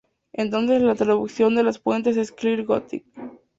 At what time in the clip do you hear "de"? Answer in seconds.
1.53-1.61